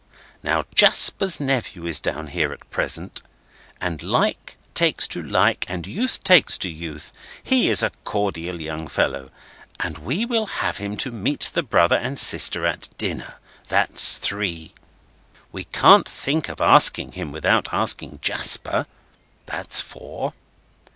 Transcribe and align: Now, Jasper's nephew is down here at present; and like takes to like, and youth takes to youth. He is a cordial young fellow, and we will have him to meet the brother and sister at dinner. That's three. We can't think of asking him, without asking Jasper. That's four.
Now, 0.41 0.63
Jasper's 0.73 1.39
nephew 1.39 1.85
is 1.85 1.99
down 1.99 2.25
here 2.25 2.51
at 2.51 2.67
present; 2.71 3.21
and 3.79 4.01
like 4.01 4.57
takes 4.73 5.07
to 5.09 5.21
like, 5.21 5.63
and 5.67 5.85
youth 5.85 6.23
takes 6.23 6.57
to 6.57 6.69
youth. 6.69 7.13
He 7.43 7.69
is 7.69 7.83
a 7.83 7.91
cordial 8.03 8.59
young 8.59 8.87
fellow, 8.87 9.29
and 9.79 9.99
we 9.99 10.25
will 10.25 10.47
have 10.47 10.77
him 10.77 10.97
to 10.97 11.11
meet 11.11 11.51
the 11.53 11.61
brother 11.61 11.97
and 11.97 12.17
sister 12.17 12.65
at 12.65 12.89
dinner. 12.97 13.35
That's 13.67 14.17
three. 14.17 14.73
We 15.51 15.65
can't 15.65 16.09
think 16.09 16.49
of 16.49 16.59
asking 16.61 17.11
him, 17.11 17.31
without 17.31 17.69
asking 17.71 18.21
Jasper. 18.23 18.87
That's 19.45 19.81
four. 19.81 20.33